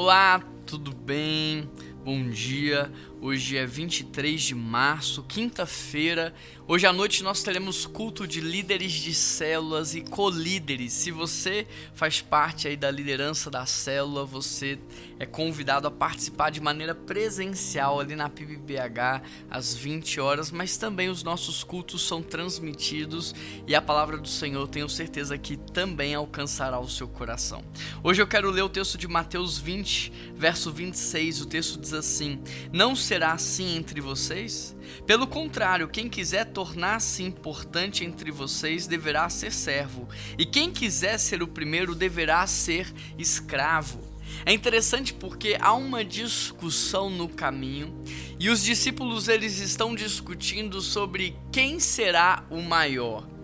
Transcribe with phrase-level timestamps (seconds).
[0.00, 1.68] Olá, tudo bem?
[2.04, 2.88] Bom dia.
[3.20, 6.32] Hoje é 23 de março, quinta-feira.
[6.68, 10.92] Hoje à noite nós teremos culto de líderes de células e colíderes.
[10.92, 14.78] Se você faz parte aí da liderança da célula, você
[15.18, 21.08] é convidado a participar de maneira presencial ali na PIBBH às 20 horas, mas também
[21.08, 23.34] os nossos cultos são transmitidos
[23.66, 27.64] e a palavra do Senhor tenho certeza que também alcançará o seu coração.
[28.04, 31.40] Hoje eu quero ler o texto de Mateus 20, verso 26.
[31.40, 32.40] O texto diz assim:
[32.72, 34.76] Não será assim entre vocês?
[35.06, 41.42] Pelo contrário, quem quiser tornar-se importante entre vocês deverá ser servo, e quem quiser ser
[41.42, 43.98] o primeiro deverá ser escravo.
[44.44, 47.98] É interessante porque há uma discussão no caminho
[48.38, 53.37] e os discípulos eles estão discutindo sobre quem será o maior.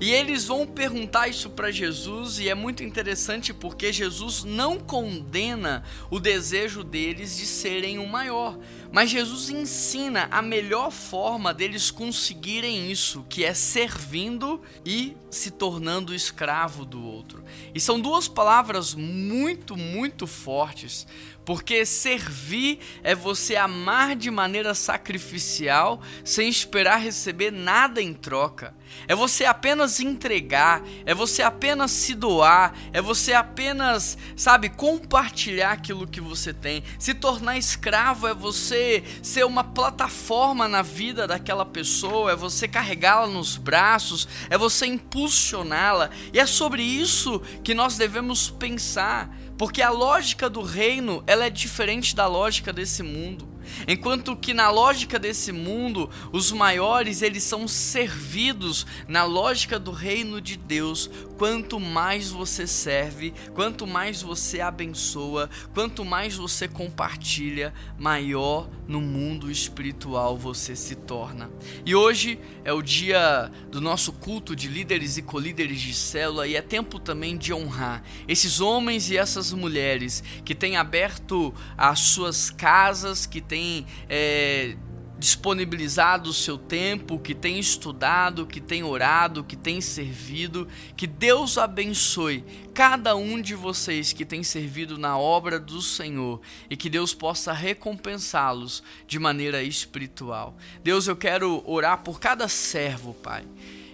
[0.00, 5.82] E eles vão perguntar isso para Jesus, e é muito interessante porque Jesus não condena
[6.10, 8.58] o desejo deles de serem o maior,
[8.92, 16.14] mas Jesus ensina a melhor forma deles conseguirem isso, que é servindo e se tornando
[16.14, 17.44] escravo do outro.
[17.74, 21.06] E são duas palavras muito, muito fortes,
[21.48, 28.74] porque servir é você amar de maneira sacrificial, sem esperar receber nada em troca.
[29.06, 36.06] É você apenas entregar, é você apenas se doar, é você apenas, sabe, compartilhar aquilo
[36.06, 36.84] que você tem.
[36.98, 43.26] Se tornar escravo é você ser uma plataforma na vida daquela pessoa, é você carregá-la
[43.26, 46.10] nos braços, é você impulsioná-la.
[46.30, 51.50] E é sobre isso que nós devemos pensar, porque a lógica do reino, ela é
[51.50, 53.46] diferente da lógica desse mundo.
[53.86, 60.40] Enquanto que na lógica desse mundo, os maiores eles são servidos na lógica do reino
[60.40, 61.10] de Deus.
[61.36, 69.50] Quanto mais você serve, quanto mais você abençoa, quanto mais você compartilha, maior no mundo
[69.50, 71.50] espiritual você se torna.
[71.84, 76.56] E hoje é o dia do nosso culto de líderes e colíderes de célula e
[76.56, 82.50] é tempo também de honrar esses homens e essas mulheres que têm aberto as suas
[82.50, 84.76] casas, que têm tem é,
[85.18, 90.68] disponibilizado o seu tempo, que tem estudado, que tem orado, que tem servido.
[90.96, 96.76] Que Deus abençoe cada um de vocês que tem servido na obra do Senhor e
[96.76, 100.56] que Deus possa recompensá-los de maneira espiritual.
[100.84, 103.44] Deus, eu quero orar por cada servo, Pai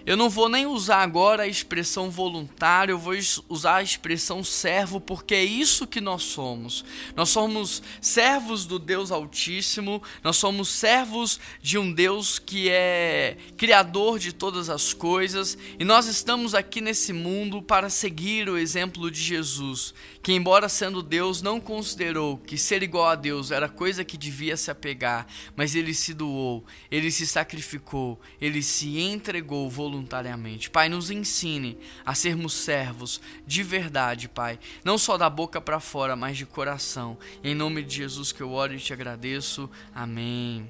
[0.05, 3.15] eu não vou nem usar agora a expressão voluntário, eu vou
[3.49, 6.85] usar a expressão servo, porque é isso que nós somos.
[7.15, 14.19] Nós somos servos do Deus Altíssimo, nós somos servos de um Deus que é criador
[14.19, 19.19] de todas as coisas, e nós estamos aqui nesse mundo para seguir o exemplo de
[19.19, 19.91] Jesus,
[20.21, 24.55] que, embora sendo Deus, não considerou que ser igual a Deus era coisa que devia
[24.55, 30.69] se apegar, mas ele se doou, ele se sacrificou, ele se entregou voluntariamente voluntariamente.
[30.69, 36.15] Pai, nos ensine a sermos servos de verdade, Pai, não só da boca para fora,
[36.15, 37.17] mas de coração.
[37.43, 39.69] Em nome de Jesus que eu oro e te agradeço.
[39.93, 40.69] Amém.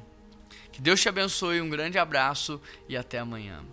[0.72, 3.64] Que Deus te abençoe, um grande abraço e até amanhã.